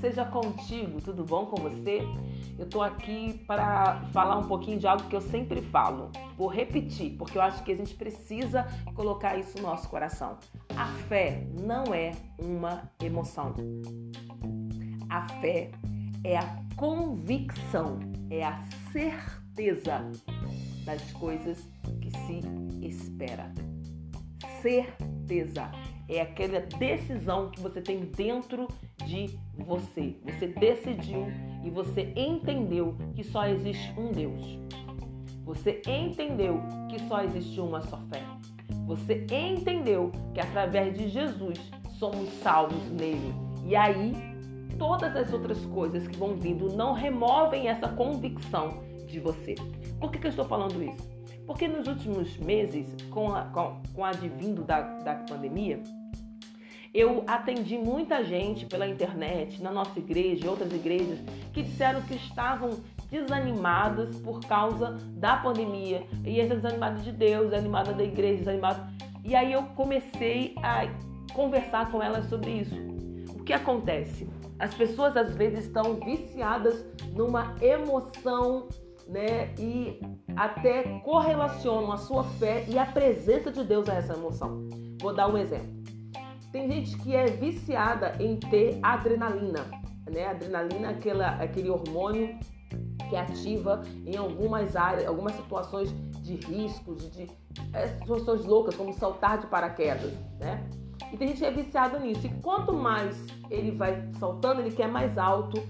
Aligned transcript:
seja 0.00 0.24
contigo, 0.24 1.00
tudo 1.00 1.24
bom 1.24 1.46
com 1.46 1.60
você? 1.60 2.00
Eu 2.58 2.66
tô 2.66 2.80
aqui 2.80 3.44
para 3.46 4.00
falar 4.12 4.38
um 4.38 4.48
pouquinho 4.48 4.78
de 4.78 4.86
algo 4.86 5.04
que 5.04 5.14
eu 5.14 5.20
sempre 5.20 5.60
falo. 5.60 6.10
Vou 6.36 6.48
repetir, 6.48 7.16
porque 7.16 7.36
eu 7.36 7.42
acho 7.42 7.62
que 7.62 7.72
a 7.72 7.76
gente 7.76 7.94
precisa 7.94 8.66
colocar 8.94 9.36
isso 9.36 9.58
no 9.58 9.64
nosso 9.64 9.88
coração. 9.88 10.38
A 10.74 10.86
fé 11.08 11.46
não 11.60 11.94
é 11.94 12.12
uma 12.38 12.90
emoção. 13.02 13.54
A 15.10 15.28
fé 15.40 15.70
é 16.24 16.38
a 16.38 16.56
convicção, 16.76 17.98
é 18.30 18.42
a 18.44 18.62
certeza 18.92 20.10
das 20.84 21.12
coisas 21.12 21.58
que 22.00 22.10
se 22.10 22.40
espera. 22.86 23.52
Certeza 24.62 25.70
é 26.16 26.22
aquela 26.22 26.60
decisão 26.60 27.50
que 27.50 27.60
você 27.60 27.80
tem 27.80 28.00
dentro 28.00 28.66
de 29.06 29.38
você. 29.56 30.16
Você 30.24 30.48
decidiu 30.48 31.26
e 31.64 31.70
você 31.70 32.12
entendeu 32.16 32.96
que 33.14 33.22
só 33.22 33.46
existe 33.46 33.92
um 33.98 34.10
Deus. 34.10 34.58
Você 35.44 35.80
entendeu 35.86 36.60
que 36.88 36.98
só 37.08 37.22
existe 37.22 37.60
uma 37.60 37.80
só 37.80 37.98
fé. 38.08 38.22
Você 38.86 39.26
entendeu 39.30 40.10
que 40.34 40.40
através 40.40 40.96
de 40.96 41.08
Jesus 41.08 41.58
somos 41.98 42.28
salvos 42.42 42.90
nele. 42.90 43.32
E 43.64 43.76
aí, 43.76 44.14
todas 44.78 45.14
as 45.14 45.32
outras 45.32 45.64
coisas 45.66 46.06
que 46.08 46.16
vão 46.16 46.34
vindo 46.34 46.74
não 46.76 46.92
removem 46.92 47.68
essa 47.68 47.88
convicção 47.88 48.82
de 49.06 49.20
você. 49.20 49.54
Por 50.00 50.10
que, 50.10 50.18
que 50.18 50.26
eu 50.26 50.30
estou 50.30 50.44
falando 50.44 50.82
isso? 50.82 51.09
Porque 51.50 51.66
nos 51.66 51.88
últimos 51.88 52.36
meses, 52.36 52.86
com, 53.10 53.34
a, 53.34 53.42
com, 53.46 53.82
com 53.92 54.04
advindo 54.04 54.62
da, 54.62 54.82
da 54.82 55.16
pandemia, 55.16 55.82
eu 56.94 57.24
atendi 57.26 57.76
muita 57.76 58.22
gente 58.22 58.66
pela 58.66 58.86
internet, 58.86 59.60
na 59.60 59.72
nossa 59.72 59.98
igreja 59.98 60.46
e 60.46 60.48
outras 60.48 60.72
igrejas, 60.72 61.18
que 61.52 61.64
disseram 61.64 62.02
que 62.02 62.14
estavam 62.14 62.78
desanimadas 63.10 64.14
por 64.20 64.38
causa 64.42 64.92
da 65.16 65.38
pandemia. 65.38 66.06
E 66.24 66.38
essa 66.38 66.54
desanimada 66.54 67.00
de 67.00 67.10
Deus, 67.10 67.50
desanimada 67.50 67.92
da 67.94 68.04
igreja, 68.04 68.38
desanimada. 68.38 68.88
E 69.24 69.34
aí 69.34 69.52
eu 69.52 69.64
comecei 69.74 70.54
a 70.62 70.86
conversar 71.34 71.90
com 71.90 72.00
elas 72.00 72.26
sobre 72.26 72.60
isso. 72.60 72.76
O 73.34 73.42
que 73.42 73.52
acontece? 73.52 74.30
As 74.56 74.72
pessoas 74.72 75.16
às 75.16 75.34
vezes 75.34 75.64
estão 75.64 75.94
viciadas 75.94 76.84
numa 77.12 77.56
emoção, 77.60 78.68
né? 79.08 79.54
E 79.58 80.00
até 80.36 81.00
correlacionam 81.00 81.92
a 81.92 81.96
sua 81.96 82.24
fé 82.24 82.64
e 82.68 82.78
a 82.78 82.86
presença 82.86 83.50
de 83.50 83.64
Deus 83.64 83.88
a 83.88 83.94
essa 83.94 84.14
emoção. 84.14 84.68
Vou 85.00 85.14
dar 85.14 85.28
um 85.28 85.36
exemplo. 85.36 85.80
Tem 86.52 86.68
gente 86.68 86.96
que 86.98 87.14
é 87.14 87.26
viciada 87.26 88.16
em 88.18 88.36
ter 88.36 88.78
adrenalina, 88.82 89.64
né? 90.10 90.26
Adrenalina 90.26 90.88
é 90.88 90.90
aquela, 90.90 91.28
aquele 91.36 91.70
hormônio 91.70 92.38
que 93.08 93.16
ativa 93.16 93.82
em 94.04 94.16
algumas 94.16 94.74
áreas, 94.76 95.06
algumas 95.06 95.34
situações 95.34 95.92
de 96.22 96.34
risco, 96.36 96.94
de, 96.94 97.10
de 97.10 97.30
é, 97.72 97.88
situações 97.98 98.44
loucas, 98.44 98.74
como 98.74 98.92
saltar 98.92 99.38
de 99.38 99.46
paraquedas, 99.46 100.12
né? 100.38 100.68
E 101.12 101.16
tem 101.16 101.28
gente 101.28 101.38
que 101.38 101.44
é 101.44 101.50
viciada 101.50 101.98
nisso. 101.98 102.26
E 102.26 102.30
quanto 102.40 102.72
mais 102.72 103.16
ele 103.50 103.72
vai 103.72 104.08
saltando, 104.18 104.60
ele 104.60 104.70
quer 104.70 104.88
mais 104.88 105.18
alto 105.18 105.60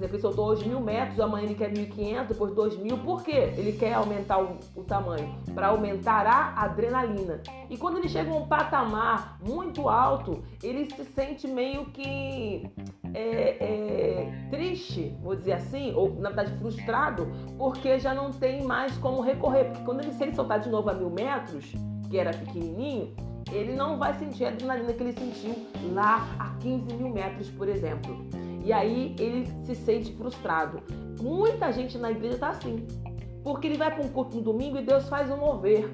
exemplo, 0.00 0.16
ele 0.16 0.22
soltou 0.22 0.46
hoje 0.46 0.66
mil 0.68 0.80
metros, 0.80 1.20
amanhã 1.20 1.44
ele 1.44 1.54
quer 1.54 1.70
1.500, 1.72 2.26
depois 2.26 2.52
2.000. 2.52 3.02
Por 3.02 3.22
quê? 3.22 3.52
Ele 3.56 3.72
quer 3.72 3.94
aumentar 3.94 4.40
o, 4.42 4.58
o 4.74 4.82
tamanho? 4.82 5.34
Para 5.54 5.68
aumentar 5.68 6.26
a 6.26 6.64
adrenalina. 6.64 7.40
E 7.68 7.76
quando 7.76 7.98
ele 7.98 8.08
chega 8.08 8.30
a 8.30 8.34
um 8.34 8.46
patamar 8.46 9.38
muito 9.46 9.88
alto, 9.88 10.42
ele 10.62 10.88
se 10.90 11.04
sente 11.04 11.46
meio 11.46 11.86
que 11.86 12.68
é, 13.14 13.56
é, 13.60 14.48
triste, 14.50 15.16
vou 15.22 15.36
dizer 15.36 15.52
assim, 15.52 15.92
ou 15.94 16.14
na 16.14 16.30
verdade 16.30 16.56
frustrado, 16.58 17.28
porque 17.58 17.98
já 17.98 18.14
não 18.14 18.30
tem 18.30 18.62
mais 18.62 18.96
como 18.98 19.20
recorrer. 19.20 19.64
Porque 19.64 19.84
quando 19.84 20.00
ele, 20.00 20.12
se 20.12 20.22
ele 20.22 20.34
soltar 20.34 20.60
de 20.60 20.68
novo 20.68 20.90
a 20.90 20.94
mil 20.94 21.10
metros, 21.10 21.72
que 22.10 22.18
era 22.18 22.32
pequenininho, 22.32 23.14
ele 23.52 23.74
não 23.74 23.96
vai 23.96 24.12
sentir 24.18 24.44
a 24.44 24.48
adrenalina 24.48 24.92
que 24.92 25.02
ele 25.02 25.12
sentiu 25.12 25.54
lá 25.92 26.28
a 26.38 26.50
15 26.60 26.94
mil 26.94 27.08
metros, 27.08 27.48
por 27.50 27.68
exemplo. 27.68 28.16
E 28.64 28.72
aí 28.72 29.14
ele 29.18 29.46
se 29.64 29.74
sente 29.74 30.12
frustrado. 30.14 30.82
Muita 31.20 31.72
gente 31.72 31.96
na 31.96 32.10
igreja 32.10 32.34
está 32.34 32.50
assim. 32.50 32.86
Porque 33.42 33.66
ele 33.66 33.78
vai 33.78 33.90
para 33.94 34.04
um 34.04 34.08
culto 34.08 34.36
no 34.36 34.42
domingo 34.42 34.76
e 34.76 34.82
Deus 34.82 35.08
faz 35.08 35.30
um 35.30 35.36
mover. 35.36 35.90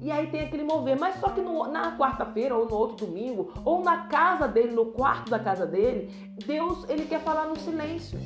E 0.00 0.10
aí 0.10 0.26
tem 0.26 0.40
aquele 0.40 0.64
mover, 0.64 0.98
mas 0.98 1.14
só 1.20 1.28
que 1.28 1.40
no, 1.40 1.66
na 1.68 1.96
quarta-feira 1.96 2.56
ou 2.56 2.68
no 2.68 2.74
outro 2.74 3.06
domingo, 3.06 3.52
ou 3.64 3.82
na 3.82 4.08
casa 4.08 4.48
dele, 4.48 4.72
no 4.72 4.86
quarto 4.86 5.30
da 5.30 5.38
casa 5.38 5.64
dele, 5.64 6.10
Deus 6.44 6.84
ele 6.88 7.04
quer 7.04 7.20
falar 7.20 7.46
no 7.46 7.56
silêncio. 7.56 8.18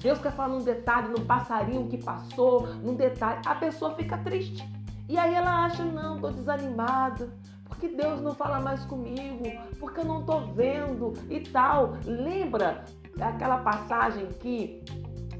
Deus 0.00 0.18
quer 0.20 0.32
falar 0.32 0.50
num 0.50 0.62
detalhe, 0.62 1.08
num 1.08 1.24
passarinho 1.24 1.88
que 1.88 1.98
passou, 1.98 2.66
num 2.82 2.94
detalhe. 2.94 3.40
A 3.46 3.54
pessoa 3.54 3.94
fica 3.94 4.16
triste. 4.18 4.64
E 5.08 5.18
aí 5.18 5.34
ela 5.34 5.64
acha, 5.64 5.84
não, 5.84 6.18
tô 6.18 6.30
desanimado, 6.30 7.30
porque 7.64 7.88
Deus 7.88 8.20
não 8.22 8.34
fala 8.34 8.60
mais 8.60 8.84
comigo, 8.86 9.44
porque 9.78 10.00
eu 10.00 10.04
não 10.04 10.24
tô 10.24 10.40
vendo 10.40 11.12
e 11.28 11.40
tal. 11.40 11.94
Lembra 12.04 12.84
aquela 13.20 13.58
passagem 13.58 14.26
que 14.40 14.82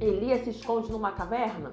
Elias 0.00 0.42
se 0.42 0.50
esconde 0.50 0.90
numa 0.90 1.12
caverna? 1.12 1.72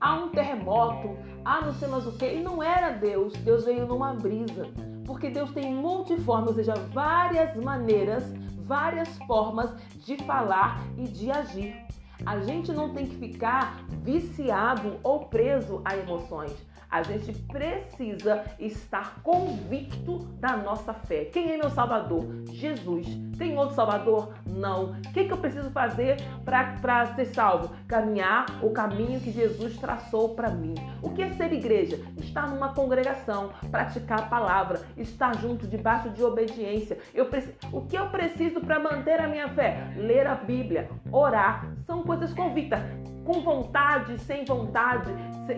Há 0.00 0.16
um 0.16 0.30
terremoto, 0.30 1.16
há 1.44 1.60
não 1.60 1.72
sei 1.74 1.88
mais 1.88 2.06
o 2.06 2.12
que, 2.12 2.26
e 2.26 2.42
não 2.42 2.62
era 2.62 2.90
Deus, 2.90 3.32
Deus 3.34 3.64
veio 3.64 3.86
numa 3.86 4.14
brisa. 4.14 4.66
Porque 5.04 5.28
Deus 5.28 5.52
tem 5.52 5.74
multiforme, 5.74 6.48
ou 6.48 6.54
seja, 6.54 6.74
várias 6.92 7.54
maneiras, 7.56 8.24
várias 8.64 9.18
formas 9.26 9.70
de 10.04 10.16
falar 10.24 10.82
e 10.96 11.04
de 11.04 11.30
agir. 11.30 11.83
A 12.24 12.38
gente 12.40 12.72
não 12.72 12.94
tem 12.94 13.06
que 13.06 13.16
ficar 13.16 13.84
viciado 14.02 14.98
ou 15.02 15.26
preso 15.26 15.80
a 15.84 15.96
emoções. 15.96 16.52
A 16.94 17.02
gente 17.02 17.32
precisa 17.48 18.44
estar 18.56 19.20
convicto 19.20 20.18
da 20.38 20.56
nossa 20.56 20.94
fé. 20.94 21.24
Quem 21.24 21.50
é 21.50 21.56
meu 21.56 21.68
Salvador? 21.68 22.24
Jesus. 22.52 23.08
Tem 23.36 23.58
outro 23.58 23.74
Salvador? 23.74 24.32
Não. 24.46 24.92
O 24.92 25.12
que, 25.12 25.24
que 25.24 25.32
eu 25.32 25.38
preciso 25.38 25.72
fazer 25.72 26.18
para 26.44 27.06
ser 27.16 27.24
salvo? 27.24 27.74
Caminhar 27.88 28.46
o 28.62 28.70
caminho 28.70 29.18
que 29.18 29.32
Jesus 29.32 29.76
traçou 29.76 30.36
para 30.36 30.50
mim. 30.50 30.76
O 31.02 31.10
que 31.10 31.22
é 31.22 31.30
ser 31.30 31.52
igreja? 31.52 31.98
Estar 32.16 32.46
numa 32.46 32.72
congregação, 32.72 33.50
praticar 33.72 34.20
a 34.20 34.26
palavra, 34.26 34.80
estar 34.96 35.36
junto, 35.40 35.66
debaixo 35.66 36.10
de 36.10 36.22
obediência. 36.22 36.96
Eu 37.12 37.28
o 37.72 37.80
que 37.86 37.98
eu 37.98 38.08
preciso 38.10 38.60
para 38.60 38.78
manter 38.78 39.20
a 39.20 39.26
minha 39.26 39.48
fé? 39.48 39.92
Ler 39.96 40.28
a 40.28 40.36
Bíblia, 40.36 40.88
orar. 41.10 41.74
São 41.88 42.04
coisas 42.04 42.32
convictas 42.32 42.78
com 43.24 43.40
vontade, 43.40 44.18
sem 44.20 44.44
vontade, 44.44 45.10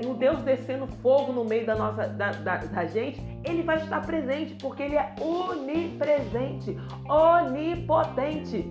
o 0.06 0.14
Deus 0.14 0.40
descendo 0.42 0.86
fogo 0.86 1.32
no 1.32 1.44
meio 1.44 1.66
da 1.66 1.74
nossa 1.74 2.08
da, 2.08 2.32
da, 2.32 2.56
da, 2.58 2.84
gente, 2.86 3.20
ele 3.44 3.62
vai 3.62 3.76
estar 3.76 4.04
presente 4.04 4.54
porque 4.56 4.82
ele 4.82 4.96
é 4.96 5.14
onipresente, 5.20 6.76
onipotente. 7.08 8.64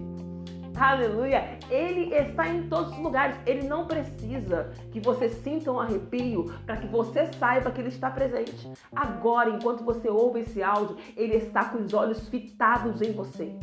Aleluia! 0.78 1.58
Ele 1.70 2.14
está 2.14 2.50
em 2.50 2.68
todos 2.68 2.92
os 2.92 3.00
lugares. 3.00 3.38
Ele 3.46 3.66
não 3.66 3.88
precisa 3.88 4.72
que 4.92 5.00
você 5.00 5.30
sinta 5.30 5.72
um 5.72 5.80
arrepio 5.80 6.54
para 6.66 6.76
que 6.76 6.88
você 6.88 7.28
saiba 7.40 7.72
que 7.72 7.80
ele 7.80 7.88
está 7.88 8.12
presente. 8.12 8.74
Agora, 8.94 9.50
enquanto 9.50 9.86
você 9.86 10.10
ouve 10.10 10.42
esse 10.42 10.62
áudio, 10.62 10.98
ele 11.16 11.36
está 11.36 11.64
com 11.64 11.78
os 11.78 11.94
olhos 11.94 12.28
fitados 12.28 13.02
em 13.02 13.14
você. 13.14 13.56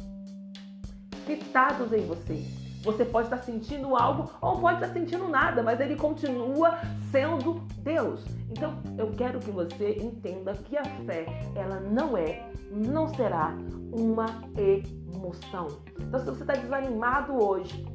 Fitados 1.26 1.92
em 1.92 2.06
você. 2.06 2.61
Você 2.82 3.04
pode 3.04 3.26
estar 3.26 3.38
sentindo 3.38 3.96
algo 3.96 4.28
ou 4.40 4.60
pode 4.60 4.82
estar 4.82 4.92
sentindo 4.92 5.28
nada, 5.28 5.62
mas 5.62 5.78
ele 5.78 5.94
continua 5.94 6.78
sendo 7.12 7.60
Deus. 7.78 8.24
Então, 8.50 8.74
eu 8.98 9.12
quero 9.12 9.38
que 9.38 9.50
você 9.52 9.98
entenda 10.00 10.52
que 10.54 10.76
a 10.76 10.84
fé, 11.06 11.26
ela 11.54 11.78
não 11.78 12.16
é, 12.16 12.50
não 12.70 13.06
será 13.14 13.54
uma 13.92 14.26
emoção. 14.56 15.68
Então, 16.00 16.18
se 16.18 16.26
você 16.26 16.42
está 16.42 16.54
desanimado 16.54 17.40
hoje, 17.40 17.86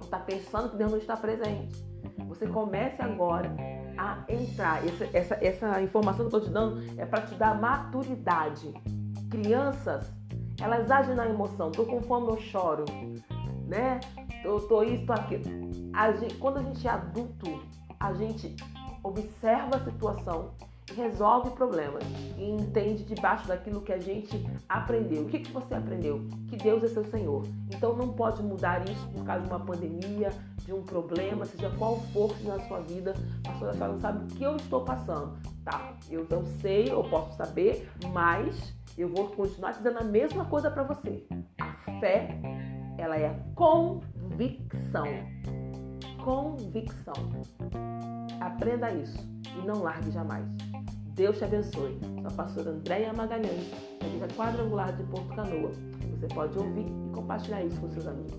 está 0.00 0.18
pensando 0.18 0.70
que 0.70 0.76
Deus 0.76 0.90
não 0.90 0.98
está 0.98 1.16
presente, 1.16 1.82
você 2.28 2.46
comece 2.46 3.00
agora 3.00 3.50
a 3.96 4.24
entrar. 4.28 4.86
Essa, 4.86 5.08
essa, 5.16 5.34
essa 5.40 5.82
informação 5.82 6.28
que 6.28 6.34
eu 6.34 6.38
estou 6.38 6.40
te 6.42 6.50
dando 6.50 7.00
é 7.00 7.06
para 7.06 7.22
te 7.22 7.34
dar 7.34 7.58
maturidade. 7.58 8.74
Crianças, 9.30 10.12
elas 10.60 10.90
agem 10.90 11.14
na 11.14 11.26
emoção. 11.26 11.70
Estou 11.70 11.86
com 11.86 12.02
fome, 12.02 12.28
eu 12.28 12.38
choro 12.38 12.84
né? 13.68 14.00
Eu 14.44 14.60
tô 14.68 14.82
isso, 14.82 15.04
tô 15.06 15.12
aquilo. 15.12 15.44
A 15.92 16.12
gente, 16.12 16.34
quando 16.36 16.58
a 16.58 16.62
gente 16.62 16.86
é 16.86 16.90
adulto, 16.90 17.62
a 17.98 18.12
gente 18.12 18.54
observa 19.02 19.76
a 19.76 19.84
situação 19.84 20.50
e 20.90 20.94
resolve 20.94 21.50
problemas 21.50 22.02
e 22.36 22.50
entende 22.50 23.04
debaixo 23.04 23.46
daquilo 23.46 23.80
que 23.82 23.92
a 23.92 23.98
gente 23.98 24.48
aprendeu. 24.68 25.22
O 25.22 25.26
que, 25.26 25.40
que 25.40 25.52
você 25.52 25.74
aprendeu? 25.74 26.26
Que 26.48 26.56
Deus 26.56 26.82
é 26.82 26.88
seu 26.88 27.04
Senhor. 27.04 27.42
Então 27.74 27.94
não 27.94 28.12
pode 28.12 28.42
mudar 28.42 28.88
isso 28.88 29.06
por 29.08 29.24
causa 29.24 29.42
de 29.42 29.48
uma 29.48 29.60
pandemia, 29.60 30.30
de 30.64 30.72
um 30.72 30.82
problema, 30.82 31.44
seja 31.44 31.70
qual 31.78 32.00
for 32.12 32.34
na 32.42 32.58
sua 32.66 32.80
vida. 32.80 33.14
A 33.46 33.54
senhora 33.58 33.88
não 33.88 34.00
sabe 34.00 34.24
o 34.24 34.36
que 34.36 34.42
eu 34.42 34.56
estou 34.56 34.84
passando. 34.84 35.36
Tá, 35.64 35.92
eu 36.10 36.26
não 36.30 36.44
sei, 36.60 36.90
eu 36.90 37.02
posso 37.04 37.36
saber, 37.36 37.90
mas 38.12 38.74
eu 38.96 39.08
vou 39.08 39.28
continuar 39.28 39.72
dizendo 39.72 39.98
a 39.98 40.04
mesma 40.04 40.44
coisa 40.46 40.70
para 40.70 40.82
você. 40.82 41.26
A 41.60 42.00
fé 42.00 42.40
ela 42.98 43.16
é 43.16 43.34
convicção. 44.38 45.04
Convicção. 46.22 47.14
Aprenda 48.40 48.92
isso 48.92 49.18
e 49.60 49.66
não 49.66 49.82
largue 49.82 50.12
jamais. 50.12 50.46
Deus 51.16 51.38
te 51.38 51.44
abençoe. 51.44 51.98
Sou 52.00 52.26
a 52.26 52.30
pastora 52.30 52.70
Andréia 52.70 53.12
Magalhães, 53.12 53.68
da 53.98 54.06
Igreja 54.06 54.28
Quadrangular 54.36 54.96
de 54.96 55.02
Porto 55.04 55.34
Canoa. 55.34 55.72
Você 56.12 56.28
pode 56.28 56.56
ouvir 56.56 56.86
e 56.86 57.12
compartilhar 57.12 57.64
isso 57.64 57.80
com 57.80 57.90
seus 57.90 58.06
amigos. 58.06 58.38